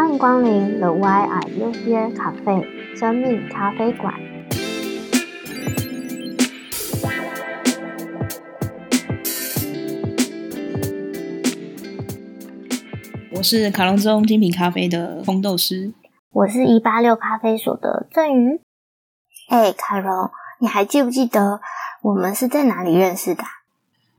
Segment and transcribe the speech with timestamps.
[0.00, 4.14] 欢迎光临 The Why Are You Here Cafe 生命咖啡馆。
[13.30, 15.92] 我是卡隆中精品咖啡的烘豆师，
[16.30, 18.58] 我是一八六咖啡所的郑瑜。
[19.50, 20.30] 哎，卡隆，
[20.60, 21.60] 你还记不记得
[22.00, 23.44] 我们是在哪里认识的？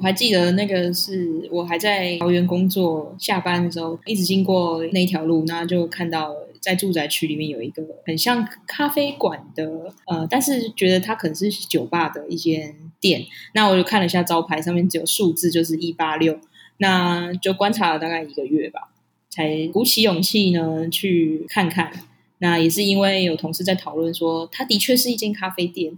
[0.02, 13.24] 我还记得那个是我还在桃园工作，下班的时候一直经过那条路，那就看到在住宅区里面有一个很像咖啡馆的，呃，但是觉得它可能是酒吧的一间店。
[13.54, 16.40] 那我就看了一下招牌，上面只有数字，就是一八六。
[16.78, 18.90] 那就观察了大概一个月吧，
[19.30, 21.92] 才鼓起勇气呢去看看。
[22.40, 25.94] 那也是因为有同事在讨论说，它的确是一间咖啡店。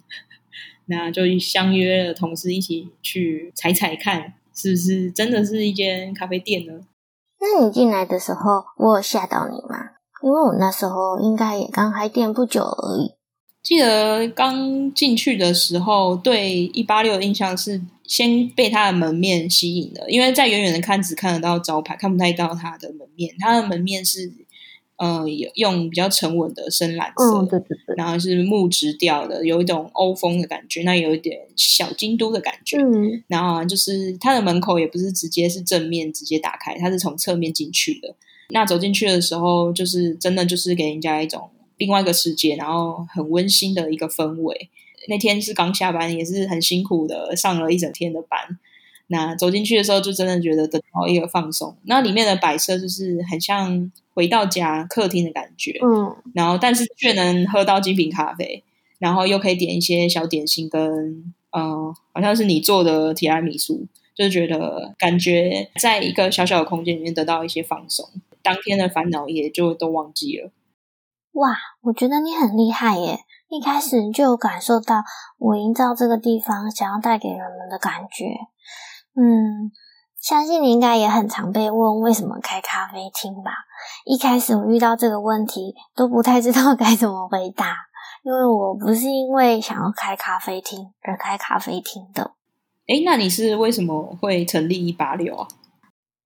[0.88, 6.74] 那就相约了同事一起去踩踩看，是不是真的是一间咖啡店呢？
[7.40, 9.91] 那你进来的时候，我有吓到你吗？
[10.22, 13.13] 因为我那时候应该也刚开店不久而已。
[13.62, 23.34] 记得刚进去的时候，对一八六的印象是先被它的门面吸引了，因为在远远的看只看得到招牌，看不太到它的门面。
[23.40, 24.32] 它的门面是。
[24.98, 32.77] 呃，用比较沉稳的深蓝色，嗯，对对对，然后是木质调的，有一种欧风的感觉，那有一点小京都的感觉。
[32.77, 38.16] 嗯，然后就是它的门口也不是直接是正面直接打开，它是从侧面进去的。
[38.50, 44.70] 那走进去的时候，就是真的就是给人家一种另外一个世界，然后很温馨的一个氛围。
[45.07, 48.60] 那天是刚下班，也是很辛苦的上了一整天的班。
[49.07, 51.76] 那走进去的时候，就真的觉得得到一个放松。
[51.84, 58.63] 那里面的摆设就是很像回到家客厅的感觉，嗯，然后但是却能喝到精品咖啡，
[58.99, 63.85] 然后又可以点一些小点心跟，跟呃，好像是你做的提拉米苏，
[64.16, 68.09] 就觉得感觉在一个小小的空间里面得到一些放松，
[68.41, 70.51] 当天的烦恼也就都忘记了。
[71.34, 73.19] 哇，我觉得你很厉害耶！
[73.49, 75.03] 一开始就有感受到
[75.38, 78.47] 我营造这个地方想要带给人们的感觉。
[79.16, 79.72] 嗯，
[80.19, 83.51] 相信你应该也很常被问为什么开咖啡厅吧？
[84.06, 87.75] 一开始我遇到这个问题都不太知道 该怎么回答，
[88.23, 92.31] 因为我不是因为想要开咖啡厅而开咖啡厅的。
[92.88, 95.47] 诶，那你是为什么会成立一八六啊？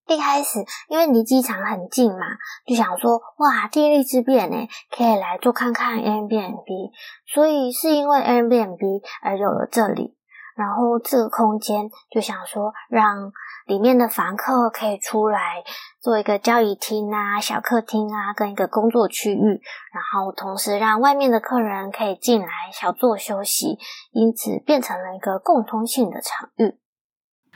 [0.07, 2.19] 一开始因为离机场很近嘛，
[2.65, 4.55] 就想说哇，地利之便呢，
[4.89, 6.91] 可以来做看看 Airbnb，
[7.31, 10.16] 所以是因为 Airbnb 而有了这里。
[10.57, 13.31] 然后这个空间就想说，让
[13.67, 15.63] 里面的房客可以出来
[16.01, 19.61] 做一个交易厅啊、小客厅啊，跟一个工作区域。
[19.93, 23.77] 然后同时让外面的客人可以进来小坐休息，
[24.13, 26.79] 因此变成了一个共通性的场域。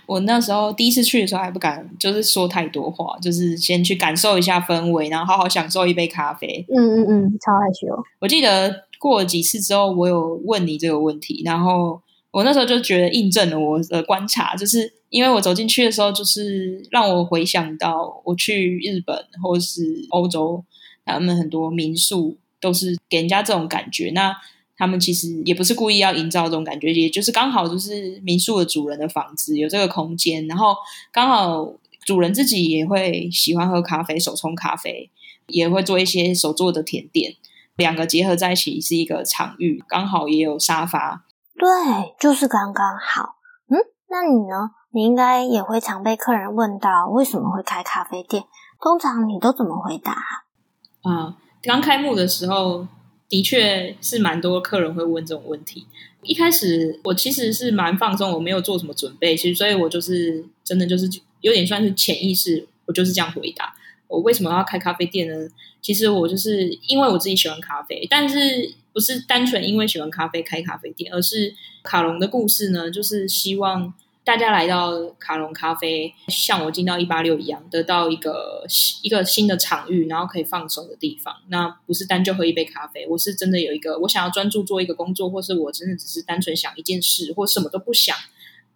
[0.06, 6.64] 我那时候第一次去的时候还不敢，就是说太多话，就是先去感受一下氛围，然后好好享受一杯咖啡。
[6.70, 7.88] 嗯嗯嗯，超害羞。
[8.20, 12.00] 我记得过了几次之后，我有问你这个问题，然后。
[12.32, 20.64] 我那时候就觉得印证了我的观察，就是因为我走进去的时候，就是让我回想到我去日本或是欧洲，
[21.06, 24.12] 他们很多民宿都是给人家这种感觉。
[24.12, 24.34] 那
[24.78, 30.74] 他们其实也不是故意要营造这种感觉，也就是刚好就是民宿的主人的房子有这个空间，然后
[31.12, 31.74] 刚好
[32.06, 35.10] 主人自己也会喜欢喝咖啡，手冲咖啡，
[35.48, 37.36] 也会做一些手做的甜点，
[37.76, 41.26] 两个结合在一起是一个场域，刚好也有沙发。
[41.62, 43.36] 对，就是刚刚好。
[43.68, 43.78] 嗯，
[44.10, 44.72] 那你呢？
[44.90, 48.44] 你应该也会常被客人问到为什么会开咖啡店，
[48.82, 50.12] 通常你都怎么回答？
[51.04, 52.88] 啊，刚开幕的时候，
[53.30, 55.88] 的确是蛮多客人会问这种问题。
[56.24, 61.08] 一开始我其实是蛮放松，我没有做什么准备，其实所以我就是真的就是
[61.42, 63.72] 有点算是潜意识，我就是这样回答。
[64.12, 65.48] 我为什么要开咖啡店呢？
[65.82, 73.92] 其实我就是因为我自己喜欢咖啡，但是不是单纯因为喜欢咖啡开咖啡店，而是卡隆的故事呢，就是希望
[74.24, 78.64] 大家来到卡隆咖啡，像我进到一八六一样，得到一个
[79.02, 81.38] 一个新的场域，然后可以放松的地方。
[81.48, 88.16] 那不是单就喝一杯咖啡，我是真的有一个我想要专注做一个工作，或是我真的只是单纯想一件事，或什么都不想，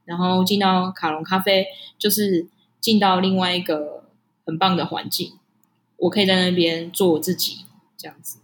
[0.05, 1.67] 然后进到卡隆咖啡，
[1.99, 2.47] 就是
[2.79, 4.04] 进到另外一个。
[4.45, 5.39] 很棒的环境，
[5.97, 7.65] 我可以在那边做我自己，
[7.97, 8.39] 这样子。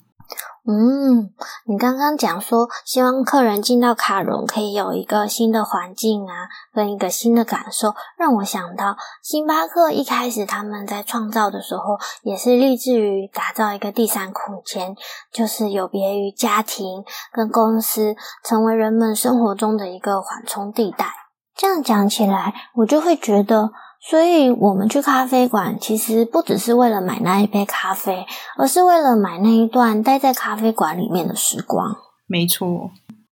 [0.64, 1.34] 嗯，
[1.66, 14.96] 你刚刚讲说，希望客人进到卡隆可以有一个新的环境啊，跟一个新的感受，让我想到星巴克一开始他们在创造的时候，也是立志于打造一个第三空间，
[15.34, 21.12] 就是有别于家庭跟公司，成为人们生活中的一个缓冲地带。
[21.56, 23.72] 这样讲起来，我就会觉得。
[24.04, 28.26] 所以我们去咖啡馆，其实不只是为了买那一杯咖啡，
[28.58, 31.96] 而是为了买那一段待在咖啡馆里面的时光。
[32.26, 32.90] 没错，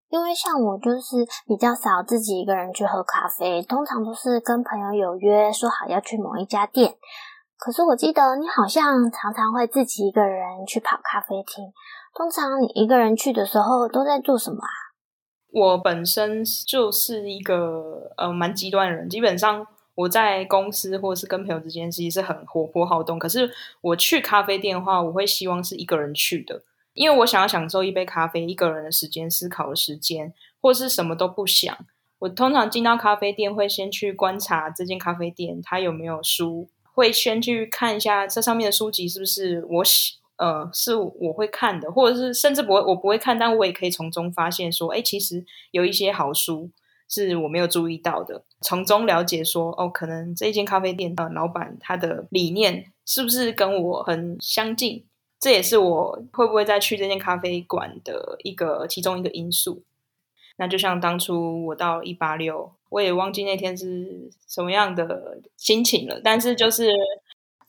[0.09, 6.93] 因为像我就是比较少自己一个人去喝咖啡，通常都是跟朋友有约，说好要去某一家店。
[7.57, 11.65] 可是我记得你好像常常会自己一个人去跑咖啡厅。
[12.15, 14.69] 通常你一个人去的时候都在做什么啊？
[15.51, 17.81] 我本身就是一个
[18.17, 19.65] 呃蛮极端的人，基本上
[19.99, 23.19] 我在公司或者是跟朋友之间，其实是很活泼好动。
[23.19, 23.51] 可是
[23.81, 26.63] 我去咖啡店的话，我会希望是一个人去的，
[26.93, 31.77] 因为我想要享受一杯咖啡，一个人的时间、思考的时间，或是什么都不想。
[32.19, 36.69] 我通常进到咖啡店，会先去观察这间咖啡店它有没有书。
[36.93, 46.69] 会先去看一下这上面的书籍是不是我喜呃是我会看的，或者是甚至不会我不会看，但我也可以从中发现说，哎，其实有一些好书
[47.09, 55.05] 是我没有注意到的，从中了解说，哦，可能这一间咖啡店的老板他的理念是不是跟我很相近，
[55.39, 59.83] 这也是我会不会再去这间咖啡馆的一个其中一个因素。
[60.57, 62.73] 那就像当初我到一八六。
[62.89, 66.91] 我也忘记那天是什么样的心情了，但是就是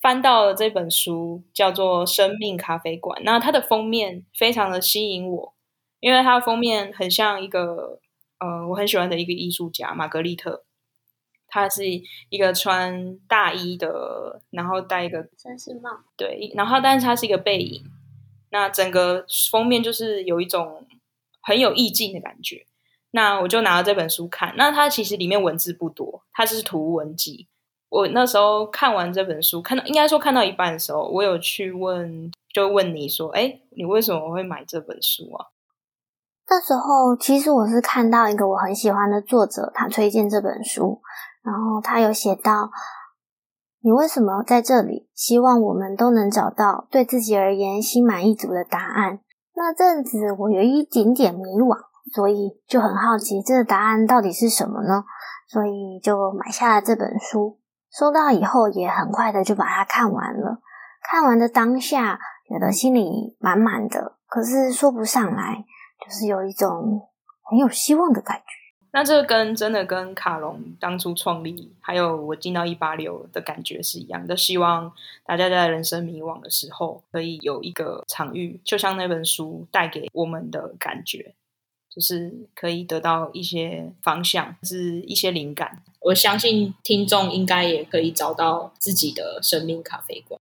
[0.01, 3.21] 翻到了这本书，叫做《生命咖啡馆》。
[3.23, 5.53] 那它的封面非常的吸引我，
[6.01, 8.01] 因为它的封面很像一个
[8.39, 10.65] 呃，我很喜欢的一个艺术家玛格丽特。
[11.51, 11.85] 他是
[12.31, 17.83] 一个穿大衣的，然后戴一个绅士帽，对，然后但是它是一个背影。
[18.51, 20.87] 那整个封面就是有一种
[21.43, 22.67] 很有意境的感觉。
[23.13, 27.49] 那我就拿了这本书看，那它其实里面文字不多，它是图文集。
[27.89, 35.47] 我那时候看完这本书，看到应该说看到一半的时候，我有去问，就问你说，哎，你为什么会买这本书啊？
[36.49, 41.01] 那时候其实我是看到一个我很喜欢的作者，他推荐这本书，
[41.43, 42.71] 然后他有写到，
[43.81, 45.09] 你为什么在这里？
[45.15, 49.21] 希望我们都能找到对自己而言心满意足的答案。
[49.55, 51.77] 那阵子我有一点点迷惘。
[52.13, 55.05] 所以就很好奇，这个答案到底是什么呢？
[55.47, 57.61] 所以就买下了这本书。
[57.93, 60.61] 收到以后也很快的就把它看完了。
[61.09, 65.65] 看完的当下，觉得心里满满的，可是说不上来，
[66.05, 67.09] 就是有一种
[67.49, 68.45] 很有希望的感觉。
[68.93, 74.37] 那这个跟真的跟卡隆当初创立，还有我进到一八六的感觉是一样的。
[74.37, 74.93] 希望
[75.25, 81.35] 大家在人生迷惘的时候，可以有一个场域，就像那本书带给我们的感觉。
[81.93, 85.83] 就是可以得到一些方向，是一些灵感。
[86.03, 90.41] 我相信听众应该也可以找到自己的生命咖啡馆。